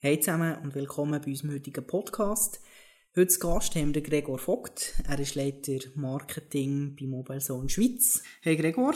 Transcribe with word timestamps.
Hey 0.00 0.20
zusammen 0.20 0.56
und 0.62 0.76
willkommen 0.76 1.20
bei 1.20 1.26
unserem 1.26 1.54
heutigen 1.54 1.84
Podcast. 1.84 2.60
Heute 3.16 3.26
zu 3.26 3.40
Gast 3.40 3.74
haben 3.74 3.92
wir 3.92 4.00
Gregor 4.00 4.38
Vogt. 4.38 4.94
Er 5.08 5.18
ist 5.18 5.34
Leiter 5.34 5.80
Marketing 5.96 6.94
bei 6.94 7.08
Mobile 7.08 7.40
Zone 7.40 7.68
Schweiz. 7.68 8.22
Hey 8.40 8.54
Gregor. 8.54 8.94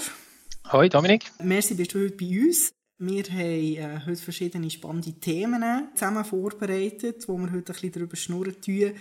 Hoi 0.70 0.88
Dominik. 0.88 1.24
Merci, 1.42 1.74
bist 1.74 1.92
du 1.94 2.04
heute 2.04 2.16
bei 2.16 2.26
uns. 2.46 2.70
Wir 2.98 3.24
haben 3.24 3.40
äh, 3.40 4.00
heute 4.06 4.22
verschiedene 4.22 4.70
spannende 4.70 5.14
Themen 5.14 5.88
zusammen 5.92 6.24
vorbereitet, 6.24 7.26
wo 7.26 7.37
wir 7.37 7.50
heute 7.50 7.56
ein 7.56 7.64
bisschen 7.64 7.90
darüber 7.90 8.14
schnurren 8.14 8.60
tun. 8.60 8.92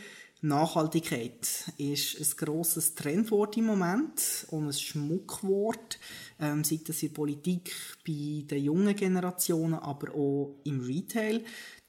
Nachhaltigkeit 0.42 1.72
ist 1.78 2.20
ein 2.20 2.36
grosses 2.36 2.96
Trendwort 2.96 3.58
im 3.58 3.66
Moment 3.66 4.48
und 4.50 4.70
ein 4.70 4.74
Schmuckwort, 4.74 6.00
ähm, 6.40 6.64
sei 6.64 6.80
das 6.84 7.04
in 7.04 7.10
der 7.10 7.16
Politik, 7.16 7.72
bei 8.04 8.44
den 8.50 8.64
jungen 8.64 8.96
Generationen, 8.96 9.76
aber 9.76 10.16
auch 10.16 10.56
im 10.64 10.80
Retail. 10.80 11.44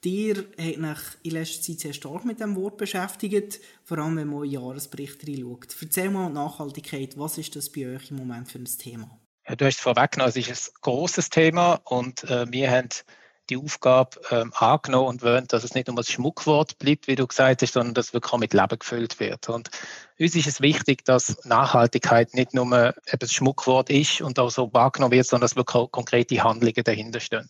Ihr 0.04 0.36
habt 0.36 0.58
euch 0.58 1.02
in 1.22 1.30
letzter 1.30 1.62
Zeit 1.62 1.80
sehr 1.80 1.92
stark 1.92 2.24
mit 2.24 2.40
dem 2.40 2.56
Wort 2.56 2.76
beschäftigt, 2.76 3.60
vor 3.84 3.98
allem 3.98 4.16
wenn 4.16 4.28
man 4.28 4.44
in 4.44 4.50
Jahresbericht 4.50 5.26
reinschaut. 5.26 5.76
Erzähl 5.80 6.10
mal 6.10 6.28
Nachhaltigkeit, 6.28 7.16
was 7.16 7.38
ist 7.38 7.54
das 7.54 7.70
bei 7.70 7.86
euch 7.86 8.10
im 8.10 8.16
Moment 8.16 8.50
für 8.50 8.58
ein 8.58 8.64
Thema? 8.64 9.20
Ja, 9.48 9.54
du 9.54 9.64
hast 9.64 9.76
es 9.76 9.80
vorweggenommen, 9.80 10.30
es 10.34 10.48
ist 10.48 10.68
ein 10.68 10.74
grosses 10.80 11.30
Thema 11.30 11.80
und 11.84 12.24
äh, 12.24 12.50
wir 12.50 12.70
haben 12.70 12.88
die 13.50 13.56
Aufgabe 13.56 14.20
ähm, 14.30 14.52
angenommen 14.54 15.08
und 15.08 15.22
wollen, 15.22 15.46
dass 15.48 15.64
es 15.64 15.74
nicht 15.74 15.88
nur 15.88 15.98
ein 15.98 16.04
Schmuckwort 16.04 16.78
bleibt, 16.78 17.06
wie 17.06 17.16
du 17.16 17.26
gesagt 17.26 17.62
hast, 17.62 17.72
sondern 17.72 17.94
dass 17.94 18.06
es 18.06 18.12
wirklich 18.14 18.38
mit 18.38 18.54
Leben 18.54 18.78
gefüllt 18.78 19.20
wird. 19.20 19.48
Und 19.48 19.70
uns 20.18 20.34
ist 20.34 20.46
es 20.46 20.60
wichtig, 20.60 21.04
dass 21.04 21.44
Nachhaltigkeit 21.44 22.34
nicht 22.34 22.54
nur 22.54 22.72
ein 22.72 22.94
Schmuckwort 23.24 23.90
ist 23.90 24.20
und 24.20 24.38
auch 24.38 24.50
so 24.50 24.72
wahrgenommen 24.72 25.12
wird, 25.12 25.26
sondern 25.26 25.42
dass 25.42 25.56
wirklich 25.56 25.90
konkrete 25.90 26.42
Handlungen 26.42 26.84
dahinter 26.84 27.20
stehen. 27.20 27.48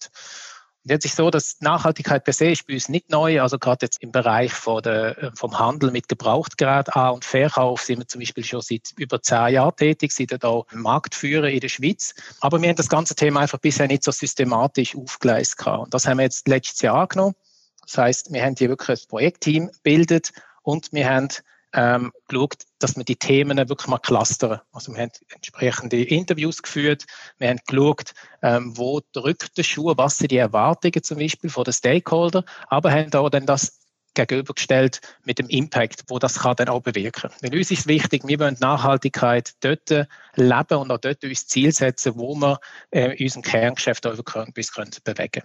Jetzt 0.84 1.04
ist 1.04 1.16
so, 1.16 1.30
dass 1.30 1.60
Nachhaltigkeit 1.60 2.24
per 2.24 2.32
se 2.32 2.50
ist 2.50 2.66
bei 2.66 2.74
uns 2.74 2.88
nicht 2.88 3.08
neu. 3.08 3.40
Also 3.40 3.58
gerade 3.58 3.86
jetzt 3.86 4.02
im 4.02 4.10
Bereich 4.10 4.52
von 4.52 4.82
der, 4.82 5.16
äh, 5.16 5.30
vom 5.34 5.56
Handel 5.58 5.92
mit 5.92 6.08
Gebrauchtgerät 6.08 6.96
A- 6.96 7.10
und 7.10 7.24
Verkauf 7.24 7.82
sind 7.82 8.00
wir 8.00 8.08
zum 8.08 8.20
Beispiel 8.20 8.42
schon 8.42 8.62
seit 8.62 8.92
über 8.96 9.22
zehn 9.22 9.54
Jahren 9.54 9.76
tätig, 9.76 10.10
sind 10.10 10.32
da 10.32 10.62
Marktführer 10.72 11.48
in 11.48 11.60
der 11.60 11.68
Schweiz. 11.68 12.14
Aber 12.40 12.60
wir 12.60 12.68
haben 12.68 12.76
das 12.76 12.88
ganze 12.88 13.14
Thema 13.14 13.40
einfach 13.40 13.58
bisher 13.58 13.86
nicht 13.86 14.02
so 14.02 14.10
systematisch 14.10 14.96
aufgeleistet. 14.96 15.66
Und 15.66 15.94
das 15.94 16.06
haben 16.06 16.18
wir 16.18 16.24
jetzt 16.24 16.48
letztes 16.48 16.80
Jahr 16.80 17.02
angenommen. 17.02 17.36
Das 17.82 17.98
heißt, 17.98 18.32
wir 18.32 18.42
haben 18.42 18.56
hier 18.56 18.68
wirklich 18.68 19.04
ein 19.04 19.08
Projektteam 19.08 19.70
gebildet 19.70 20.32
und 20.62 20.92
wir 20.92 21.08
haben 21.08 21.28
ähm, 21.74 22.12
geschaut, 22.28 22.64
dass 22.78 22.96
wir 22.96 23.04
die 23.04 23.16
Themen 23.16 23.56
wirklich 23.56 23.88
mal 23.88 23.98
clustern. 23.98 24.60
Also 24.72 24.92
wir 24.92 25.02
haben 25.02 25.12
entsprechende 25.34 26.02
Interviews 26.02 26.62
geführt, 26.62 27.04
wir 27.38 27.48
haben 27.48 27.60
geschaut, 27.66 28.12
ähm, 28.42 28.76
wo 28.76 29.00
drückt 29.12 29.56
der 29.56 29.62
Schuh, 29.62 29.94
was 29.96 30.18
sind 30.18 30.30
die 30.30 30.36
Erwartungen 30.36 31.02
zum 31.02 31.18
Beispiel 31.18 31.50
von 31.50 31.64
den 31.64 31.72
Stakeholder, 31.72 32.44
aber 32.68 32.90
haben 32.90 33.12
auch 33.14 33.30
dann 33.30 33.46
das 33.46 33.78
gegenübergestellt 34.14 35.00
mit 35.24 35.38
dem 35.38 35.48
Impact, 35.48 36.04
wo 36.08 36.18
das 36.18 36.40
kann 36.40 36.56
dann 36.56 36.68
auch 36.68 36.82
bewirken. 36.82 37.30
Weil 37.40 37.56
uns 37.56 37.70
ist 37.70 37.86
wichtig, 37.86 38.22
wir 38.26 38.38
wollen 38.40 38.56
Nachhaltigkeit 38.60 39.52
dort 39.60 39.88
leben 40.34 40.78
und 40.78 40.90
auch 40.90 40.98
dort 40.98 41.24
uns 41.24 41.46
Ziel 41.46 41.72
setzen, 41.72 42.12
wo 42.16 42.34
wir 42.34 42.58
äh, 42.90 43.16
in 43.16 43.24
unserem 43.24 43.42
Kerngeschäft 43.42 44.06
auch 44.06 44.16
bis 44.52 44.72
können 44.72 44.92
bewegen 45.04 45.42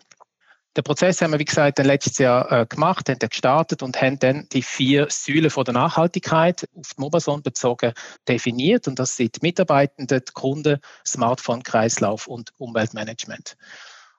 den 0.76 0.84
Prozess 0.84 1.22
haben 1.22 1.32
wir, 1.32 1.40
wie 1.40 1.46
gesagt, 1.46 1.80
letztes 1.80 2.18
Jahr 2.20 2.52
äh, 2.52 2.66
gemacht, 2.68 3.10
haben 3.10 3.18
gestartet 3.20 3.82
und 3.82 4.00
haben 4.00 4.20
dann 4.20 4.48
die 4.52 4.62
vier 4.62 5.08
Säulen 5.10 5.50
von 5.50 5.66
der 5.66 5.74
Nachhaltigkeit 5.74 6.68
auf 6.76 6.94
die 6.96 7.02
Mobazone 7.02 7.42
bezogen 7.42 7.94
definiert. 8.28 8.88
Und 8.88 9.00
das 9.00 9.16
sind 9.16 9.38
die 9.38 9.40
Mitarbeitenden, 9.42 10.22
die 10.28 10.34
Kunden, 10.34 10.80
Smartphone-Kreislauf 11.06 12.28
und 12.28 12.52
Umweltmanagement. 12.58 13.56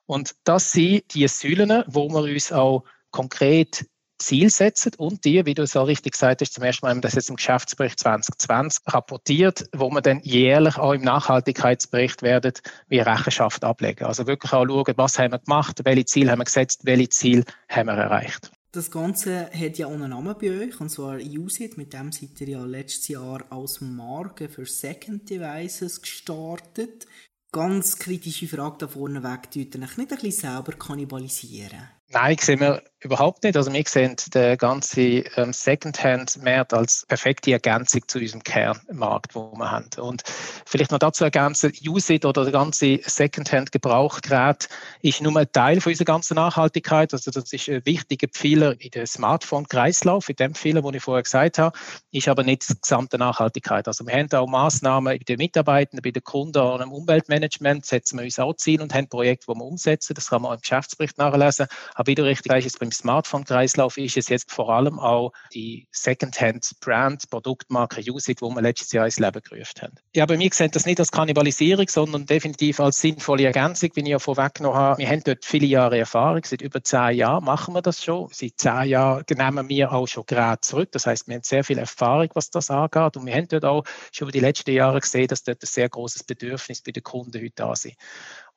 Und 0.07 0.35
das 0.45 0.73
sind 0.73 1.15
die 1.15 1.29
Säulen, 1.29 1.85
wo 1.87 2.09
wir 2.09 2.23
uns 2.23 2.51
auch 2.51 2.85
konkret 3.11 3.87
Ziel 4.19 4.51
setzen 4.51 4.93
und 4.97 5.25
die, 5.25 5.45
wie 5.47 5.55
du 5.55 5.63
es 5.63 5.77
auch 5.77 5.87
richtig 5.87 6.13
gesagt 6.13 6.41
hast, 6.41 6.53
zum 6.53 6.65
ersten 6.65 6.85
Mal 6.85 6.91
haben 6.91 6.99
wir 6.99 7.03
das 7.03 7.15
jetzt 7.15 7.31
im 7.31 7.37
Geschäftsbericht 7.37 7.99
2020 7.99 8.83
rapportiert, 8.87 9.69
wo 9.73 9.91
wir 9.91 10.01
dann 10.01 10.21
jährlich 10.23 10.77
auch 10.77 10.93
im 10.93 11.03
Nachhaltigkeitsbericht 11.03 12.23
werden 12.23 12.53
wie 12.89 13.01
Rechenschaft 13.01 13.65
ablegen. 13.65 14.05
Also 14.05 14.27
wirklich 14.27 14.53
auch 14.53 14.67
schauen, 14.67 14.95
was 14.97 15.19
haben 15.19 15.33
wir 15.33 15.39
gemacht, 15.39 15.81
welche 15.85 16.05
Ziele 16.05 16.31
haben 16.33 16.41
wir 16.41 16.45
gesetzt, 16.45 16.81
welche 16.85 17.09
Ziele 17.09 17.45
haben 17.69 17.87
wir 17.87 17.95
erreicht. 17.95 18.51
Das 18.73 18.91
Ganze 18.91 19.51
hat 19.51 19.79
ja 19.79 19.87
auch 19.87 19.93
einen 19.93 20.11
Namen 20.11 20.35
bei 20.39 20.51
euch, 20.51 20.79
und 20.79 20.91
zwar 20.91 21.17
Usit. 21.17 21.79
Mit 21.79 21.95
dem 21.95 22.13
seid 22.13 22.39
ihr 22.43 22.49
ja 22.49 22.65
letztes 22.65 23.09
Jahr 23.09 23.45
als 23.51 23.81
Marke 23.81 24.51
für 24.51 24.67
Second 24.67 25.29
Devices 25.29 26.03
gestartet. 26.03 27.07
Ganz 27.51 27.99
kritische 27.99 28.47
Frage 28.47 28.77
da 28.81 28.89
vorne 28.89 29.23
weg, 29.23 29.51
tut 29.51 29.75
ihr 29.75 29.81
nicht 29.81 29.99
ein 29.99 30.07
bisschen 30.07 30.33
selber 30.33 30.73
kannibalisieren? 30.73 31.89
Nein, 32.11 32.37
sehen 32.39 32.61
wir 32.61 32.83
überhaupt 33.01 33.45
nicht. 33.45 33.57
Also 33.57 33.73
wir 33.73 33.85
sehen 33.87 34.17
den 34.35 34.59
ganzen 34.59 35.25
ähm, 35.37 35.53
Secondhand-Markt 35.53 36.75
als 36.75 37.07
perfekte 37.07 37.53
Ergänzung 37.53 38.03
zu 38.09 38.19
unserem 38.19 38.43
Kernmarkt, 38.43 39.35
wo 39.35 39.53
wir 39.53 39.71
haben. 39.71 39.89
Und 39.99 40.23
vielleicht 40.67 40.91
noch 40.91 40.99
dazu 40.99 41.25
ergänzen, 41.25 41.73
Usit 41.87 42.25
oder 42.25 42.43
der 42.43 42.53
ganze 42.53 42.99
Secondhand-Gebrauchgerät 43.05 44.69
ist 45.03 45.23
nur 45.23 45.37
ein 45.37 45.51
Teil 45.53 45.81
von 45.81 45.93
unserer 45.93 46.07
ganzen 46.07 46.35
Nachhaltigkeit. 46.35 47.13
Also 47.13 47.31
das 47.31 47.53
ist 47.53 47.69
ein 47.69 47.87
wichtiger 47.87 48.29
Pfeiler 48.29 48.75
in 48.81 48.91
der 48.91 49.07
Smartphone-Kreislauf, 49.07 50.29
in 50.29 50.37
dem 50.37 50.55
Pfeiler, 50.55 50.83
den 50.83 50.95
ich 50.95 51.03
vorher 51.03 51.23
gesagt 51.23 51.59
habe, 51.59 51.79
ist 52.11 52.29
aber 52.29 52.43
nicht 52.43 52.69
die 52.69 52.81
gesamte 52.81 53.17
Nachhaltigkeit. 53.17 53.87
Also 53.87 54.07
wir 54.07 54.15
haben 54.15 54.33
auch 54.33 54.49
Maßnahmen 54.49 55.19
bei 55.19 55.19
den 55.19 55.39
Mitarbeitenden, 55.39 56.03
bei 56.03 56.11
den 56.11 56.25
Kunden 56.25 56.59
und 56.59 56.81
im 56.81 56.93
Umweltmanagement 56.93 57.87
setzen 57.87 58.19
wir 58.19 58.25
uns 58.25 58.39
auch 58.41 58.55
Ziel 58.55 58.83
und 58.83 58.93
haben 58.93 59.09
Projekte, 59.09 59.47
die 59.53 59.59
wir 59.59 59.65
umsetzen. 59.65 60.15
Das 60.15 60.31
kann 60.31 60.43
man 60.43 60.55
im 60.55 60.61
Geschäftsbericht 60.61 61.17
nachlesen. 61.19 61.67
Aber 61.95 62.07
wie 62.09 62.15
du 62.17 62.25
richtig 62.25 62.51
sagst, 62.51 62.88
beim 62.89 62.93
Smartphone-Kreislauf 62.93 63.99
ist 63.99 64.17
es 64.17 64.29
jetzt 64.29 64.51
vor 64.51 64.71
allem 64.71 64.99
auch 64.99 65.33
die 65.53 65.87
Secondhand-Brand, 65.93 67.29
Produktmarke 67.31 68.01
Usit, 68.11 68.41
wo 68.41 68.51
wir 68.51 68.63
letztes 68.63 68.93
Jahr 68.93 69.05
ins 69.05 69.19
Leben 69.19 69.43
gerufen 69.43 69.83
haben. 69.83 69.95
Ja, 70.15 70.25
bei 70.25 70.37
mir 70.37 70.49
sehen 70.53 70.71
das 70.73 70.87
nicht 70.87 70.99
als 70.99 71.11
Kannibalisierung, 71.11 71.87
sondern 71.89 72.25
definitiv 72.25 72.81
als 72.81 73.01
sinnvolle 73.01 73.45
Ergänzung, 73.45 73.91
wie 73.95 74.01
ich 74.01 74.09
ja 74.09 74.19
vorweggenommen 74.19 74.79
habe. 74.79 74.99
Wir 74.99 75.09
haben 75.09 75.23
dort 75.23 75.45
viele 75.45 75.67
Jahre 75.67 75.99
Erfahrung, 75.99 76.43
seit 76.45 76.63
über 76.63 76.83
zehn 76.83 77.17
Jahren 77.17 77.45
machen 77.45 77.75
wir 77.75 77.83
das 77.83 78.03
schon. 78.03 78.29
Seit 78.33 78.53
zehn 78.57 78.85
Jahren 78.85 79.25
nehmen 79.29 79.69
wir 79.69 79.93
auch 79.93 80.07
schon 80.07 80.25
gerade 80.27 80.61
zurück. 80.63 80.91
Das 80.93 81.07
heißt, 81.07 81.29
wir 81.29 81.35
haben 81.35 81.43
sehr 81.43 81.65
viel 81.65 81.79
Erfahrung, 81.79 82.29
was 82.35 82.51
das 82.51 82.71
angeht. 82.71 83.17
Und 83.17 83.27
wir 83.27 83.35
haben 83.35 83.49
dort 83.49 83.65
auch 83.65 83.85
schon 84.13 84.27
über 84.27 84.33
die 84.33 84.41
letzten 84.41 84.71
Jahre 84.71 85.01
gesehen, 85.01 85.29
dass 85.29 85.43
dort 85.43 85.63
ein 85.63 85.67
sehr 85.67 85.89
großes 85.89 86.25
Bedürfnis 86.25 86.81
bei 86.81 86.93
den 86.93 87.03
Kunden 87.03 87.39
heute 87.39 87.53
da 87.55 87.73
ist. 87.73 87.89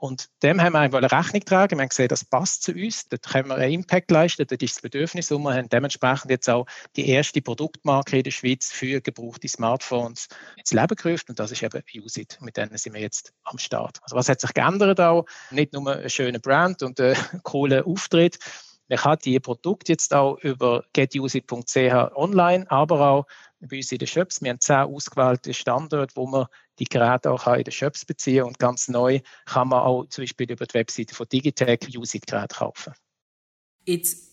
Und 0.01 0.29
dem 0.41 0.59
haben 0.59 0.73
wir 0.73 0.79
einfach 0.79 1.03
Rechnung 1.03 1.41
getragen. 1.41 1.77
Wir 1.77 1.83
haben 1.83 1.89
gesehen, 1.89 2.07
das 2.07 2.25
passt 2.25 2.63
zu 2.63 2.71
uns. 2.71 3.07
Dort 3.07 3.21
können 3.21 3.49
wir 3.49 3.55
einen 3.57 3.71
Impact 3.71 4.09
leisten. 4.09 4.47
Dort 4.47 4.63
ist 4.63 4.77
das 4.77 4.81
Bedürfnis. 4.81 5.31
Und 5.31 5.43
wir 5.43 5.53
haben 5.53 5.69
dementsprechend 5.69 6.31
jetzt 6.31 6.49
auch 6.49 6.65
die 6.95 7.07
erste 7.07 7.39
Produktmarke 7.39 8.17
in 8.17 8.23
der 8.23 8.31
Schweiz 8.31 8.71
für 8.71 8.99
gebrauchte 8.99 9.47
Smartphones 9.47 10.27
ins 10.57 10.73
Leben 10.73 10.95
gerufen. 10.95 11.25
Und 11.29 11.39
das 11.39 11.51
ist 11.51 11.61
eben 11.61 11.83
Usit. 11.95 12.39
Mit 12.41 12.57
denen 12.57 12.75
sind 12.77 12.95
wir 12.95 13.01
jetzt 13.01 13.31
am 13.43 13.59
Start. 13.59 13.99
Also 14.01 14.15
was 14.15 14.27
hat 14.27 14.41
sich 14.41 14.55
geändert 14.55 14.99
auch? 14.99 15.27
Nicht 15.51 15.71
nur 15.71 15.95
ein 15.95 16.09
schöner 16.09 16.39
Brand 16.39 16.81
und 16.81 16.99
ein 16.99 17.15
cooler 17.43 17.85
Auftritt. 17.85 18.39
Man 18.91 18.99
kann 18.99 19.19
die 19.23 19.39
Produkte 19.39 19.93
jetzt 19.93 20.13
auch 20.13 20.37
über 20.39 20.83
getusit.ch 20.91 21.77
online, 22.13 22.69
aber 22.69 22.99
auch 23.09 23.25
bei 23.61 23.77
uns 23.77 23.89
in 23.93 23.99
den 23.99 24.07
Shops. 24.09 24.41
Wir 24.41 24.49
haben 24.49 24.59
zehn 24.59 24.75
ausgewählte 24.75 25.53
Standorte, 25.53 26.13
wo 26.17 26.27
man 26.27 26.47
die 26.77 26.83
Geräte 26.83 27.31
auch 27.31 27.47
in 27.47 27.63
den 27.63 27.71
Shops 27.71 28.03
beziehen 28.03 28.43
und 28.43 28.59
ganz 28.59 28.89
neu 28.89 29.21
kann 29.45 29.69
man 29.69 29.79
auch 29.79 30.07
zum 30.07 30.23
Beispiel 30.23 30.51
über 30.51 30.65
die 30.65 30.73
Webseite 30.73 31.15
von 31.15 31.25
Digitech 31.31 31.97
Usage-Geräte 31.97 32.53
kaufen. 32.53 32.93
Jetzt 33.85 34.30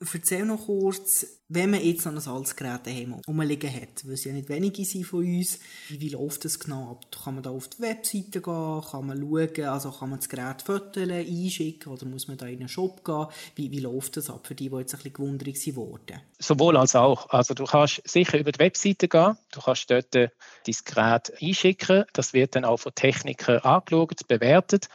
Erzähl 0.00 0.44
noch 0.44 0.66
kurz, 0.66 1.26
wenn 1.48 1.70
man 1.70 1.82
jetzt 1.82 2.06
noch 2.06 2.12
ein 2.12 2.32
altes 2.32 2.54
Gerät 2.54 2.86
daheim 2.86 3.14
rumliegen 3.26 3.74
hat, 3.74 4.04
weil 4.06 4.12
es 4.12 4.24
ja 4.24 4.32
nicht 4.32 4.48
wenige 4.48 4.84
sind 4.84 5.04
von 5.04 5.24
uns, 5.24 5.58
wie 5.88 6.10
läuft 6.10 6.44
das 6.44 6.60
genau 6.60 6.92
ab? 6.92 7.06
Kann 7.24 7.34
man 7.34 7.42
da 7.42 7.50
auf 7.50 7.66
die 7.66 7.82
Webseite 7.82 8.40
gehen, 8.40 8.82
kann 8.90 9.06
man 9.06 9.18
schauen, 9.18 9.64
also 9.64 9.90
kann 9.90 10.10
man 10.10 10.20
das 10.20 10.28
Gerät 10.28 10.62
fotografieren, 10.62 11.26
einschicken 11.26 11.92
oder 11.92 12.06
muss 12.06 12.28
man 12.28 12.36
da 12.36 12.46
in 12.46 12.60
einen 12.60 12.68
Shop 12.68 13.04
gehen? 13.04 13.26
Wie, 13.56 13.72
wie 13.72 13.80
läuft 13.80 14.16
das 14.16 14.30
ab 14.30 14.46
für 14.46 14.54
die, 14.54 14.70
die 14.70 14.76
jetzt 14.76 14.94
ein 14.94 14.98
bisschen 14.98 15.14
gewundert 15.14 15.56
sind 15.56 15.74
worden? 15.74 16.20
Sowohl 16.38 16.76
als 16.76 16.94
auch. 16.94 17.30
Also 17.30 17.54
du 17.54 17.64
kannst 17.64 18.00
sicher 18.04 18.38
über 18.38 18.52
die 18.52 18.60
Webseite 18.60 19.08
gehen, 19.08 19.36
du 19.50 19.60
kannst 19.60 19.90
dort 19.90 20.14
dein 20.14 20.30
Gerät 20.84 21.32
einschicken, 21.42 22.04
das 22.12 22.32
wird 22.34 22.54
dann 22.54 22.64
auch 22.64 22.76
von 22.76 22.94
Technikern 22.94 23.58
angeschaut, 23.62 24.28
bewertet 24.28 24.88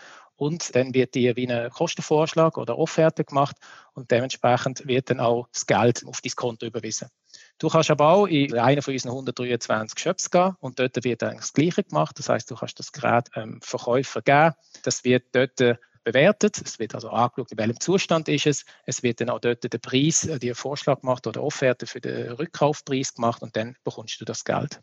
und 0.43 0.75
dann 0.75 0.93
wird 0.93 1.15
dir 1.15 1.35
wie 1.37 1.49
ein 1.49 1.69
Kostenvorschlag 1.69 2.57
oder 2.57 2.77
Offerte 2.77 3.23
gemacht 3.23 3.55
und 3.93 4.11
dementsprechend 4.11 4.85
wird 4.85 5.09
dann 5.09 5.21
auch 5.21 5.47
das 5.53 5.65
Geld 5.65 6.05
auf 6.05 6.19
dein 6.21 6.35
Konto 6.35 6.65
überwiesen. 6.65 7.07
Du 7.59 7.69
kannst 7.69 7.89
aber 7.89 8.09
auch 8.09 8.25
in 8.25 8.57
einen 8.59 8.81
von 8.81 8.93
unseren 8.93 9.11
123 9.11 9.97
Shops 9.97 10.29
gehen 10.29 10.55
und 10.59 10.79
dort 10.79 11.01
wird 11.03 11.23
eigentlich 11.23 11.39
das 11.39 11.53
Gleiche 11.53 11.83
gemacht. 11.83 12.19
Das 12.19 12.27
heißt, 12.27 12.51
du 12.51 12.55
kannst 12.55 12.77
das 12.77 12.91
Gerät 12.91 13.29
ähm, 13.35 13.59
Verkäufer 13.61 14.21
geben. 14.21 14.53
Das 14.83 15.03
wird 15.03 15.27
dort 15.31 15.61
äh, 15.61 15.75
bewertet. 16.03 16.61
Es 16.63 16.77
wird 16.77 16.93
also 16.93 17.09
angeschaut, 17.09 17.51
in 17.51 17.57
welchem 17.57 17.79
Zustand 17.79 18.27
ist 18.27 18.45
es. 18.45 18.65
Es 18.85 19.01
wird 19.01 19.21
dann 19.21 19.29
auch 19.29 19.39
dort 19.39 19.63
der 19.63 19.77
Preis, 19.77 20.25
äh, 20.25 20.39
dir 20.39 20.55
Vorschlag 20.55 20.99
gemacht 21.01 21.25
oder 21.25 21.41
Offerte 21.41 21.87
für 21.87 22.01
den 22.01 22.31
Rückkaufpreis 22.33 23.13
gemacht 23.13 23.41
und 23.41 23.55
dann 23.55 23.77
bekommst 23.83 24.19
du 24.19 24.25
das 24.25 24.43
Geld. 24.43 24.81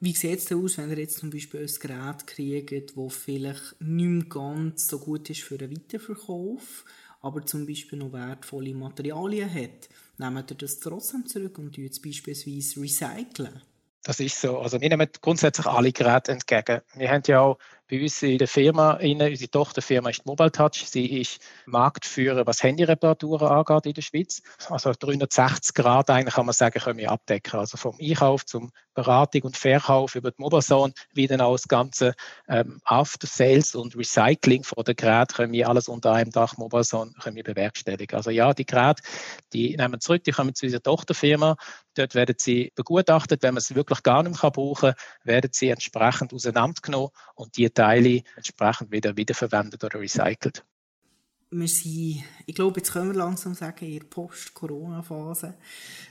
Wie 0.00 0.14
sieht 0.14 0.38
es 0.38 0.44
denn 0.44 0.62
aus, 0.62 0.78
wenn 0.78 0.90
ihr 0.90 0.98
jetzt 0.98 1.18
zum 1.18 1.30
Beispiel 1.30 1.60
ein 1.60 1.80
Gerät 1.80 2.26
kriegt, 2.26 2.96
das 2.96 3.14
vielleicht 3.14 3.80
nicht 3.80 4.06
mehr 4.06 4.24
ganz 4.24 4.86
so 4.86 4.98
gut 4.98 5.28
ist 5.30 5.42
für 5.42 5.58
einen 5.58 5.72
Weiterverkauf? 5.72 6.84
aber 7.20 7.44
zum 7.44 7.66
Beispiel 7.66 7.98
noch 7.98 8.12
wertvolle 8.12 8.74
Materialien 8.74 9.52
hat, 9.52 9.88
nehmen 10.18 10.44
ihr 10.48 10.56
das 10.56 10.78
trotzdem 10.78 11.26
zurück 11.26 11.58
und 11.58 11.76
es 11.78 12.00
beispielsweise 12.00 12.80
recyceln? 12.80 13.62
Das 14.02 14.20
ist 14.20 14.40
so. 14.40 14.58
Also 14.58 14.80
wir 14.80 14.88
nehmen 14.88 15.08
grundsätzlich 15.20 15.66
alle 15.66 15.92
Geräte 15.92 16.32
entgegen. 16.32 16.80
Wir 16.94 17.10
haben 17.10 17.22
ja 17.26 17.40
auch 17.40 17.58
bei 17.88 18.02
uns 18.02 18.22
in 18.22 18.38
der 18.38 18.48
Firma, 18.48 18.98
unsere 19.00 19.50
Tochterfirma 19.50 20.10
ist 20.10 20.26
Mobile 20.26 20.52
Touch. 20.52 20.84
Sie 20.84 21.20
ist 21.20 21.40
Marktführer, 21.64 22.46
was 22.46 22.62
Handyreparaturen 22.62 23.48
angeht 23.48 23.86
in 23.86 23.94
der 23.94 24.02
Schweiz. 24.02 24.42
Also 24.68 24.92
360 24.92 25.74
Grad 25.74 26.10
eigentlich 26.10 26.34
kann 26.34 26.46
man 26.46 26.52
sagen, 26.52 26.80
können 26.80 26.98
wir 26.98 27.10
abdecken. 27.10 27.58
Also 27.58 27.78
vom 27.78 27.96
Einkauf 27.98 28.44
zum 28.44 28.72
Beratung 28.94 29.42
und 29.42 29.56
Verkauf 29.56 30.16
über 30.16 30.30
die 30.32 30.42
Mobile 30.42 30.62
Zone, 30.62 30.92
wie 31.14 31.26
dann 31.26 31.40
auch 31.40 31.54
das 31.54 31.68
ganze 31.68 32.14
ähm, 32.48 32.80
After 32.84 33.26
Sales 33.26 33.74
und 33.74 33.96
Recycling 33.96 34.64
von 34.64 34.84
den 34.84 34.96
Geräten 34.96 35.34
können 35.34 35.52
wir 35.52 35.68
alles 35.68 35.88
unter 35.88 36.12
einem 36.12 36.30
Dach 36.30 36.56
Mobile 36.58 36.84
Zone 36.84 37.12
können 37.22 37.36
wir 37.36 37.44
bewerkstelligen. 37.44 38.16
Also 38.16 38.30
ja, 38.30 38.52
die 38.52 38.66
Geräte, 38.66 39.02
die 39.52 39.76
nehmen 39.76 40.00
zurück, 40.00 40.24
die 40.24 40.32
kommen 40.32 40.54
zu 40.54 40.66
unserer 40.66 40.82
Tochterfirma. 40.82 41.56
Dort 41.94 42.14
werden 42.14 42.34
sie 42.38 42.72
begutachtet. 42.74 43.42
Wenn 43.42 43.54
man 43.54 43.62
sie 43.62 43.76
wirklich 43.76 44.02
gar 44.02 44.22
nicht 44.22 44.42
mehr 44.42 44.50
brauchen 44.50 44.90
kann, 44.90 44.94
werden 45.24 45.50
sie 45.52 45.68
entsprechend 45.68 46.34
auseinandergenommen 46.34 47.10
und 47.34 47.56
die 47.56 47.72
Teile 47.78 48.22
entsprechend 48.34 48.90
wieder 48.90 49.16
wiederverwendet 49.16 49.84
oder 49.84 50.00
recycelt. 50.00 50.64
Wir 51.50 51.68
sind, 51.68 52.24
ich 52.44 52.54
glaube, 52.54 52.80
jetzt 52.80 52.92
können 52.92 53.12
wir 53.12 53.16
langsam 53.16 53.54
sagen, 53.54 53.86
in 53.86 54.00
der 54.00 54.06
Post-Corona-Phase. 54.06 55.54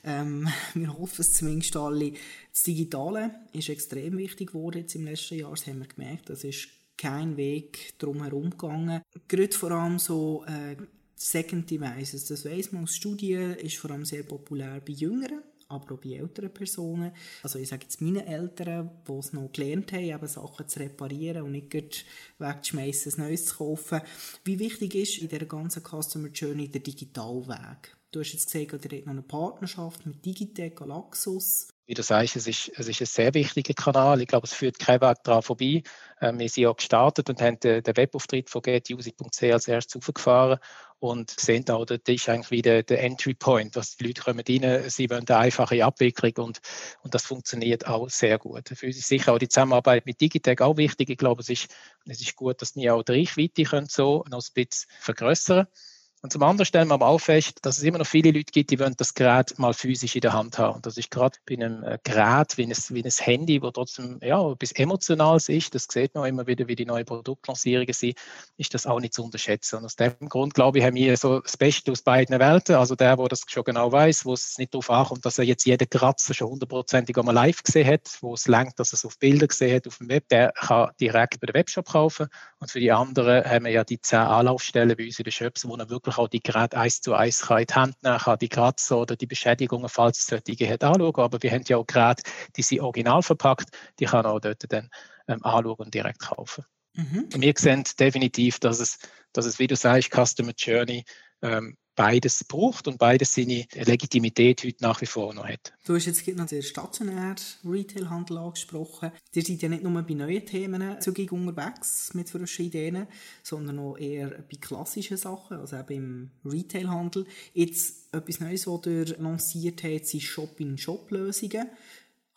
Ähm, 0.03 0.47
wir 0.73 0.97
hoffen 0.97 1.21
es 1.21 1.33
zumindest 1.33 1.75
alle. 1.75 2.13
Das 2.51 2.63
Digitale 2.63 3.31
ist 3.53 3.69
extrem 3.69 4.17
wichtig 4.17 4.53
geworden 4.53 4.79
jetzt 4.79 4.95
im 4.95 5.05
letzten 5.05 5.35
Jahr. 5.35 5.51
Das 5.51 5.67
haben 5.67 5.79
wir 5.79 5.87
gemerkt. 5.87 6.29
Das 6.29 6.43
ist 6.43 6.69
kein 6.97 7.37
Weg 7.37 7.99
drum 7.99 8.23
herum 8.23 8.49
gegangen. 8.49 9.01
Gerade 9.27 9.55
vor 9.55 9.71
allem 9.71 9.99
so 9.99 10.43
äh, 10.47 10.75
Second 11.15 11.69
Devices, 11.69 12.25
das 12.25 12.45
weiss 12.45 12.71
man 12.71 12.83
aus 12.83 12.95
Studien, 12.95 13.55
ist 13.55 13.77
vor 13.77 13.91
allem 13.91 14.05
sehr 14.05 14.23
populär 14.23 14.81
bei 14.83 14.93
Jüngeren 14.93 15.43
aber 15.69 15.95
auch 15.95 15.99
bei 15.99 16.13
älteren 16.13 16.53
Personen. 16.53 17.11
Also 17.43 17.59
ich 17.59 17.67
sage 17.67 17.83
jetzt 17.83 18.01
meine 18.01 18.25
Eltern, 18.25 18.89
die 19.07 19.11
es 19.13 19.33
noch 19.33 19.51
gelernt 19.51 19.91
haben, 19.91 20.03
eben 20.03 20.27
Sachen 20.27 20.67
zu 20.67 20.79
reparieren 20.79 21.43
und 21.43 21.51
nicht 21.51 22.05
wegzuschmeißen, 22.39 23.13
ein 23.13 23.27
Neues 23.27 23.47
zu 23.47 23.57
kaufen. 23.57 24.01
Wie 24.43 24.59
wichtig 24.59 24.95
ist 24.95 25.17
in 25.19 25.29
dieser 25.29 25.45
ganzen 25.45 25.83
Customer 25.83 26.29
Journey 26.29 26.69
der 26.69 26.81
Digitalweg? 26.81 27.97
Du 28.11 28.21
hast 28.21 28.31
jetzt 28.31 28.51
gesagt, 28.51 28.85
ihr 28.85 28.97
habt 28.97 29.05
noch 29.05 29.11
eine 29.11 29.21
Partnerschaft 29.21 30.05
mit 30.05 30.25
Digitec, 30.25 30.77
Galaxus. 30.77 31.67
Wie 31.87 31.93
du 31.93 32.03
sagst, 32.03 32.35
es 32.35 32.47
ist, 32.47 32.71
es 32.75 32.87
ist 32.87 33.01
ein 33.01 33.05
sehr 33.05 33.33
wichtiger 33.33 33.73
Kanal. 33.73 34.21
Ich 34.21 34.27
glaube, 34.27 34.45
es 34.45 34.53
führt 34.53 34.79
kein 34.79 35.01
Weg 35.01 35.23
daran 35.23 35.41
vorbei. 35.41 35.83
Ähm, 36.21 36.39
wir 36.39 36.49
sind 36.49 36.63
ja 36.63 36.71
gestartet 36.71 37.29
und 37.29 37.41
haben 37.41 37.59
den, 37.59 37.85
Webauftritt 37.85 38.49
von 38.49 38.61
getmusic.ch 38.61 39.43
als 39.43 39.67
erstes 39.67 39.95
aufgefahren 39.97 40.59
und 40.99 41.29
sehen 41.29 41.69
auch, 41.69 41.85
das 41.85 41.99
ist 42.07 42.29
eigentlich 42.29 42.51
wieder 42.51 42.83
der 42.83 43.03
Entry 43.03 43.33
Point, 43.33 43.75
dass 43.75 43.97
die 43.97 44.05
Leute 44.05 44.21
kommen 44.21 44.43
rein, 44.47 44.89
sie 44.89 45.09
wollen 45.09 45.27
eine 45.27 45.37
einfache 45.37 45.83
Abwicklung 45.83 46.33
und, 46.47 46.59
und 47.03 47.13
das 47.13 47.25
funktioniert 47.25 47.87
auch 47.87 48.09
sehr 48.09 48.37
gut. 48.37 48.69
Für 48.69 48.87
uns 48.87 48.97
ist 48.97 49.07
sicher 49.07 49.33
auch 49.33 49.37
die 49.37 49.47
Zusammenarbeit 49.47 50.05
mit 50.05 50.19
Digitec 50.19 50.61
auch 50.61 50.77
wichtig. 50.77 51.09
Ich 51.09 51.17
glaube, 51.17 51.41
es 51.41 51.49
ist, 51.49 51.67
es 52.05 52.21
ist 52.21 52.35
gut, 52.35 52.61
dass 52.61 52.75
wir 52.75 52.95
auch 52.95 53.03
die 53.03 53.11
Reichweite 53.11 53.63
können 53.63 53.87
so 53.87 54.23
noch 54.29 54.41
ein 54.41 54.53
bisschen 54.53 54.89
vergrößern 54.99 55.65
können. 55.65 55.96
Und 56.27 56.31
zum 56.33 56.43
anderen 56.43 56.65
stellen 56.65 56.89
wir 56.89 56.95
aber 56.95 57.07
auch 57.07 57.19
fest, 57.19 57.59
dass 57.61 57.77
es 57.77 57.83
immer 57.83 57.99
noch 57.99 58.05
viele 58.05 58.31
Leute 58.31 58.51
gibt, 58.51 58.69
die 58.69 58.79
wollen 58.81 58.95
das 58.97 59.13
Gerät 59.13 59.57
mal 59.59 59.73
physisch 59.73 60.13
in 60.13 60.19
der 60.19 60.33
Hand 60.33 60.57
haben. 60.57 60.81
Das 60.81 60.97
ist 60.97 61.09
gerade 61.09 61.37
bei 61.47 61.53
einem 61.53 61.85
äh, 61.85 61.99
Gerät 62.03 62.57
wie 62.57 62.65
ein, 62.65 62.73
wie 62.89 63.01
ein 63.01 63.09
Handy, 63.09 63.61
wo 63.61 63.71
trotzdem 63.71 64.19
ja, 64.21 64.51
etwas 64.51 64.73
Emotionales 64.73 65.47
ist, 65.47 65.73
das 65.73 65.87
sieht 65.89 66.15
man 66.15 66.27
immer 66.27 66.45
wieder, 66.45 66.67
wie 66.67 66.75
die 66.75 66.85
neuen 66.85 67.05
Produktlancierungen 67.05 67.93
sind, 67.93 68.17
ist 68.57 68.73
das 68.73 68.85
auch 68.85 68.99
nicht 68.99 69.13
zu 69.13 69.23
unterschätzen. 69.23 69.77
Und 69.77 69.85
aus 69.85 69.95
dem 69.95 70.15
Grund, 70.27 70.53
glaube 70.53 70.79
ich, 70.79 70.83
haben 70.83 70.95
wir 70.95 71.15
so 71.15 71.39
das 71.39 71.55
Beste 71.55 71.93
aus 71.93 72.01
beiden 72.01 72.37
Welten. 72.37 72.75
Also 72.75 72.95
der, 72.95 73.15
der 73.15 73.27
das 73.29 73.43
schon 73.47 73.63
genau 73.63 73.89
weiß, 73.89 74.25
wo 74.25 74.33
es 74.33 74.57
nicht 74.57 74.73
darauf 74.73 74.89
ankommt, 74.89 75.25
dass 75.25 75.37
er 75.37 75.45
jetzt 75.45 75.65
jeden 75.65 75.89
Kratzer 75.89 76.33
schon 76.33 76.49
hundertprozentig 76.49 77.17
einmal 77.17 77.35
live 77.35 77.63
gesehen 77.63 77.87
hat, 77.87 78.17
wo 78.19 78.33
es 78.33 78.49
lenkt, 78.49 78.81
dass 78.81 78.91
er 78.91 78.95
es 78.95 79.05
auf 79.05 79.17
Bilder 79.17 79.47
gesehen 79.47 79.77
hat 79.77 79.87
auf 79.87 79.99
dem 79.99 80.09
Web, 80.09 80.27
der 80.27 80.51
kann 80.51 80.89
direkt 80.99 81.39
bei 81.39 81.45
der 81.45 81.53
Webshop 81.53 81.87
kaufen. 81.87 82.27
Und 82.59 82.69
für 82.69 82.81
die 82.81 82.91
anderen 82.91 83.45
haben 83.45 83.63
wir 83.63 83.71
ja 83.71 83.85
die 83.85 84.01
zehn 84.01 84.19
Anlaufstellen 84.19 84.97
bei 84.97 85.05
uns 85.05 85.19
in 85.19 85.23
den 85.23 85.31
Shops, 85.31 85.65
wo 85.65 85.73
er 85.77 85.89
wirklich 85.89 86.16
auch 86.19 86.27
die 86.27 86.41
Geräte 86.41 86.77
eins 86.77 87.01
zu 87.01 87.13
eins 87.13 87.41
kann 87.41 87.59
in 87.59 87.67
die 87.67 87.73
Hand 87.73 87.95
kann, 88.01 88.39
die 88.39 88.49
Kratzer 88.49 88.97
oder 88.97 89.15
die 89.15 89.27
Beschädigungen, 89.27 89.89
falls 89.89 90.19
es 90.19 90.25
solche 90.27 90.69
hat, 90.69 90.83
anschauen. 90.83 91.15
Aber 91.15 91.41
wir 91.41 91.51
haben 91.51 91.63
ja 91.67 91.77
auch 91.77 91.87
Geräte, 91.87 92.23
die 92.55 92.61
sind 92.61 92.81
original 92.81 93.21
verpackt, 93.21 93.69
die 93.99 94.05
kann 94.05 94.25
auch 94.25 94.39
dort 94.39 94.63
dann 94.71 94.89
ähm, 95.27 95.43
anschauen 95.43 95.75
und 95.75 95.93
direkt 95.93 96.19
kaufen. 96.19 96.65
Mhm. 96.93 97.29
Wir 97.35 97.53
sehen 97.57 97.83
definitiv, 97.99 98.59
dass 98.59 98.79
es, 98.79 98.99
dass 99.33 99.45
es, 99.45 99.59
wie 99.59 99.67
du 99.67 99.75
sagst, 99.75 100.11
Customer 100.11 100.53
Journey 100.57 101.05
ähm, 101.41 101.77
beides 101.97 102.43
braucht 102.45 102.87
und 102.87 102.97
beides 102.97 103.33
seine 103.33 103.65
Legitimität 103.73 104.63
heute 104.63 104.81
nach 104.81 105.01
wie 105.01 105.07
vor 105.07 105.33
noch 105.33 105.47
hat. 105.47 105.73
Du 105.85 105.95
hast 105.95 106.05
jetzt 106.05 106.25
noch 106.27 106.45
den 106.45 106.63
stationären 106.63 107.35
Retailhandel 107.65 108.37
angesprochen. 108.37 109.11
Ihr 109.33 109.43
seid 109.43 109.61
ja 109.61 109.67
nicht 109.67 109.83
nur 109.83 110.01
bei 110.03 110.13
neuen 110.13 110.45
Themen 110.45 111.01
zügig 111.01 111.31
unterwegs 111.33 112.13
mit 112.13 112.29
frischen 112.29 112.65
Ideen, 112.65 113.07
sondern 113.43 113.79
auch 113.79 113.97
eher 113.97 114.29
bei 114.29 114.57
klassischen 114.61 115.17
Sachen, 115.17 115.57
also 115.57 115.75
eben 115.75 116.31
im 116.45 116.49
Retailhandel. 116.49 117.25
Jetzt 117.53 118.13
etwas 118.13 118.39
Neues, 118.39 118.63
das 118.63 118.85
ihr 118.85 119.17
lanciert 119.17 119.83
habt, 119.83 120.05
sind 120.05 120.21
Shop-in-Shop-Lösungen. 120.21 121.67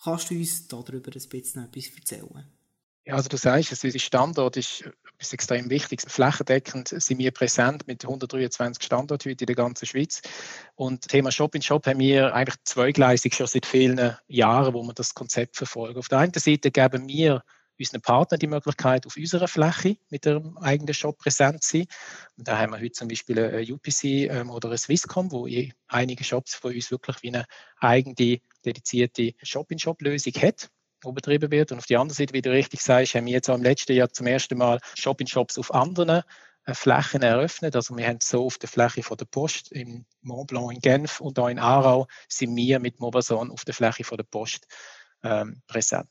Kannst 0.02 0.30
du 0.30 0.34
uns 0.34 0.66
darüber 0.68 1.12
ein 1.14 1.28
bisschen 1.28 1.64
etwas 1.64 1.90
erzählen? 1.94 2.46
Ja, 3.06 3.14
also 3.14 3.30
du 3.30 3.38
sagst, 3.38 3.72
unser 3.82 3.98
Standort 3.98 4.58
ist 4.58 4.82
etwas 5.14 5.32
extrem 5.32 5.70
Wichtiges. 5.70 6.04
Flächendeckend 6.12 6.88
sind 6.88 7.18
wir 7.18 7.30
präsent 7.30 7.86
mit 7.86 8.04
123 8.04 8.84
Standorten 8.84 9.30
heute 9.30 9.44
in 9.44 9.46
der 9.46 9.56
ganzen 9.56 9.86
Schweiz. 9.86 10.20
Und 10.74 11.08
Thema 11.08 11.32
Shop 11.32 11.54
in 11.54 11.62
Shop 11.62 11.86
haben 11.86 11.98
wir 11.98 12.34
eigentlich 12.34 12.62
zweigleisig 12.64 13.34
schon 13.34 13.46
seit 13.46 13.64
vielen 13.64 14.16
Jahren, 14.28 14.74
wo 14.74 14.82
wir 14.82 14.92
das 14.92 15.14
Konzept 15.14 15.56
verfolgen. 15.56 15.98
Auf 15.98 16.08
der 16.08 16.18
einen 16.18 16.34
Seite 16.34 16.70
geben 16.70 17.08
wir 17.08 17.42
unseren 17.78 18.02
Partnern 18.02 18.38
die 18.38 18.46
Möglichkeit, 18.46 19.06
auf 19.06 19.16
unserer 19.16 19.48
Fläche 19.48 19.96
mit 20.10 20.26
ihrem 20.26 20.58
eigenen 20.58 20.92
Shop 20.92 21.16
präsent 21.16 21.62
zu 21.62 21.78
sein. 21.78 21.86
Und 22.36 22.48
da 22.48 22.58
haben 22.58 22.72
wir 22.72 22.80
heute 22.80 22.92
zum 22.92 23.08
Beispiel 23.08 23.38
eine 23.38 23.62
UPC 23.62 24.04
ähm, 24.04 24.50
oder 24.50 24.68
eine 24.68 24.76
Swisscom, 24.76 25.32
wo 25.32 25.48
einige 25.88 26.24
Shops 26.24 26.54
von 26.54 26.74
uns 26.74 26.90
wirklich 26.90 27.22
wie 27.22 27.28
eine 27.28 27.46
eigene 27.78 28.40
dedizierte 28.62 29.32
Shop-in-Shop-Lösung 29.42 30.34
hat 30.34 30.70
wo 31.02 31.12
betrieben 31.12 31.50
wird. 31.50 31.72
Und 31.72 31.78
auf 31.78 31.86
der 31.86 32.00
anderen 32.00 32.16
Seite, 32.16 32.32
wie 32.34 32.42
du 32.42 32.50
richtig 32.50 32.80
sagst, 32.80 33.14
haben 33.14 33.26
wir 33.26 33.32
jetzt 33.32 33.48
auch 33.48 33.54
im 33.54 33.62
letzten 33.62 33.92
Jahr 33.92 34.10
zum 34.12 34.26
ersten 34.26 34.58
Mal 34.58 34.80
Shop-in-Shops 34.94 35.58
auf 35.58 35.72
anderen 35.74 36.22
äh, 36.66 36.74
Flächen 36.74 37.22
eröffnet. 37.22 37.76
Also 37.76 37.96
wir 37.96 38.06
haben 38.06 38.18
so 38.22 38.46
auf 38.46 38.58
der 38.58 38.68
Fläche 38.68 39.02
von 39.02 39.16
der 39.16 39.26
Post 39.26 39.72
im 39.72 40.04
Mont 40.22 40.48
Blanc 40.48 40.72
in 40.72 40.80
Genf 40.80 41.20
und 41.20 41.38
auch 41.38 41.48
in 41.48 41.58
Aarau 41.58 42.06
sind 42.28 42.54
wir 42.56 42.78
mit 42.78 43.00
Mobazon 43.00 43.50
auf 43.50 43.64
der 43.64 43.74
Fläche 43.74 44.04
von 44.04 44.18
der 44.18 44.24
Post 44.24 44.66
ähm, 45.22 45.62
präsent. 45.66 46.08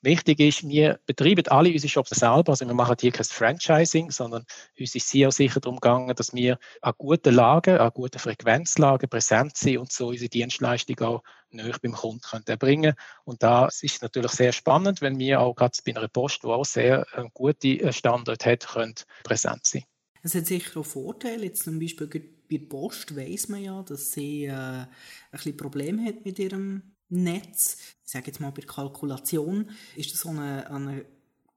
Wichtig 0.00 0.38
ist, 0.38 0.68
wir 0.68 1.00
betreiben 1.06 1.48
alle 1.48 1.72
unsere 1.72 1.88
Shops 1.88 2.10
selber, 2.10 2.50
also 2.50 2.64
wir 2.64 2.74
machen 2.74 2.94
hier 3.00 3.10
kein 3.10 3.24
Franchising, 3.24 4.12
sondern 4.12 4.44
uns 4.78 4.94
ist 4.94 5.08
sehr 5.08 5.32
sicher 5.32 5.58
darum 5.58 5.80
gegangen, 5.80 6.14
dass 6.14 6.32
wir 6.32 6.58
an 6.82 6.94
guten 6.96 7.34
Lagen, 7.34 7.78
an 7.78 7.90
guten 7.92 8.20
Frequenzlagen 8.20 9.08
präsent 9.08 9.56
sind 9.56 9.78
und 9.78 9.90
so 9.90 10.08
unsere 10.08 10.28
Dienstleistung 10.28 11.00
auch 11.00 11.22
näher 11.50 11.74
beim 11.82 11.92
Kunden 11.92 12.20
können 12.20 12.94
Und 13.24 13.42
das 13.42 13.82
ist 13.82 14.00
natürlich 14.00 14.30
sehr 14.32 14.52
spannend, 14.52 15.00
wenn 15.00 15.18
wir 15.18 15.40
auch 15.40 15.56
gerade 15.56 15.76
bei 15.84 15.96
einer 15.96 16.06
Post, 16.06 16.44
die 16.44 16.46
auch 16.46 16.64
sehr 16.64 17.04
äh, 17.14 17.24
gute 17.34 17.92
Standort 17.92 18.46
hat, 18.46 18.68
können 18.68 18.94
präsent 19.24 19.66
sein. 19.66 19.82
Es 20.22 20.34
hat 20.34 20.46
sicher 20.46 20.78
auch 20.80 20.86
Vorteile. 20.86 21.46
Jetzt 21.46 21.64
zum 21.64 21.80
Beispiel 21.80 22.06
bei 22.06 22.22
der 22.50 22.66
Post 22.66 23.16
weiß 23.16 23.48
man 23.48 23.64
ja, 23.64 23.82
dass 23.82 24.12
sie 24.12 24.44
äh, 24.44 24.52
ein 24.52 24.88
bisschen 25.32 25.56
Probleme 25.56 26.04
hat 26.04 26.24
mit 26.24 26.38
ihrem 26.38 26.94
Netz, 27.08 27.78
ich 28.04 28.12
sage 28.12 28.26
jetzt 28.26 28.40
mal 28.40 28.50
bei 28.50 28.62
Kalkulation, 28.62 29.70
ist 29.96 30.12
das 30.12 30.20
so 30.20 30.30
eine, 30.30 30.70
eine 30.70 31.04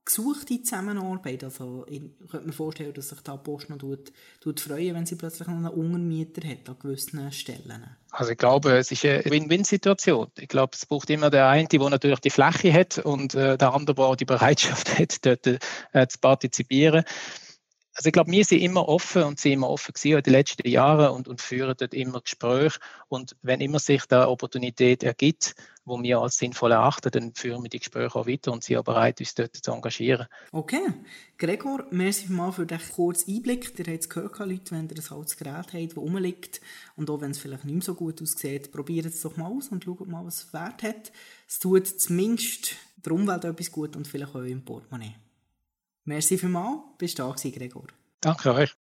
gesuchte 0.04 0.62
Zusammenarbeit. 0.62 1.44
Also 1.44 1.86
ich 1.88 2.02
könnte 2.30 2.48
mir 2.48 2.54
vorstellen, 2.54 2.94
dass 2.94 3.10
sich 3.10 3.22
da 3.22 3.38
Post 3.38 3.70
noch 3.70 3.78
tut, 3.78 4.12
tut 4.40 4.60
freuen, 4.60 4.96
wenn 4.96 5.06
sie 5.06 5.16
plötzlich 5.16 5.48
einen 5.48 5.68
Untermieter 5.68 6.48
hat 6.48 6.70
an 6.70 6.78
gewissen 6.80 7.32
Stellen. 7.32 7.86
Also 8.10 8.32
ich 8.32 8.38
glaube, 8.38 8.78
es 8.78 8.92
ist 8.92 9.06
eine 9.06 9.24
Win-Win-Situation. 9.26 10.28
Ich 10.38 10.48
glaube, 10.48 10.72
es 10.74 10.86
braucht 10.86 11.10
immer 11.10 11.30
der 11.30 11.48
eine, 11.48 11.68
der 11.68 11.90
natürlich 11.90 12.20
die 12.20 12.30
Fläche 12.30 12.74
hat 12.74 12.98
und 12.98 13.36
äh, 13.36 13.58
der 13.58 13.74
andere, 13.74 13.96
der 13.96 14.16
die 14.16 14.26
Bereitschaft 14.26 14.98
hat, 15.00 15.26
dort 15.26 15.48
äh, 15.48 16.08
zu 16.08 16.20
partizipieren. 16.20 17.04
Also 17.94 18.08
ich 18.08 18.14
glaube, 18.14 18.32
wir 18.32 18.46
sind 18.46 18.62
immer 18.62 18.88
offen 18.88 19.24
und 19.24 19.40
sind 19.40 19.54
immer 19.54 19.70
offen 19.70 19.94
gewesen 19.94 20.18
in 20.18 20.24
den 20.24 20.34
letzten 20.34 20.68
Jahren 20.68 21.14
und, 21.14 21.28
und 21.28 21.42
führen 21.42 21.76
dort 21.78 21.94
immer 21.94 22.22
Gespräche. 22.22 22.80
Und 23.10 23.36
wenn 23.42 23.60
immer 23.60 23.80
sich 23.80 24.06
da 24.06 24.28
Opportunität 24.30 25.04
ergibt, 25.04 25.56
wo 25.84 26.02
wir 26.02 26.20
als 26.20 26.38
sinnvoll 26.38 26.72
erachten, 26.72 27.12
dann 27.12 27.34
führen 27.34 27.64
wir 27.64 27.70
die 27.70 27.80
Gespräche 27.80 28.16
auch 28.16 28.28
weiter 28.28 28.54
und 28.54 28.64
sind 28.64 28.78
auch 28.78 28.84
bereit, 28.84 29.20
uns 29.20 29.36
dort 29.36 29.58
zu 29.58 29.72
engagieren. 29.72 30.28
Okay. 30.52 30.94
Gregor, 31.38 31.86
merci 31.92 32.32
mal 32.32 32.52
für 32.52 32.66
den 32.66 32.80
kurzen 32.96 33.36
Einblick. 33.36 33.78
Ihr 33.78 33.86
habt 33.86 34.04
es 34.04 34.10
gehört, 34.10 34.40
Leute, 34.40 34.72
wenn 34.72 34.88
ihr 34.88 34.96
ein 34.96 35.18
altes 35.18 35.38
habt, 35.44 35.74
das 35.74 35.98
rumliegt 35.98 36.62
und 36.96 37.10
auch 37.10 37.20
wenn 37.20 37.32
es 37.32 37.40
vielleicht 37.40 37.66
nicht 37.66 37.74
mehr 37.74 37.84
so 37.84 37.96
gut 37.96 38.22
aussieht, 38.22 38.72
probiert 38.72 39.08
es 39.08 39.22
doch 39.22 39.36
mal 39.36 39.48
aus 39.48 39.68
und 39.70 39.84
schaut 39.84 40.08
mal, 40.08 40.26
was 40.26 40.46
es 40.46 40.54
wert 40.54 40.84
hat. 40.84 41.12
Es 41.48 41.60
tut 41.60 41.88
zumindest 41.88 42.76
der 43.04 43.12
Umwelt 43.12 43.44
etwas 43.44 43.72
gut 43.72 43.96
und 43.96 44.08
vielleicht 44.08 44.36
auch 44.36 44.44
im 44.44 44.64
Portemonnaie. 44.64 45.16
Merci 46.06 46.38
vielmals, 46.38 46.82
bist 46.98 47.20
du 47.20 47.24
da 47.24 47.30
Gregor. 47.52 47.88
Danke 48.22 48.54
euch. 48.54 48.70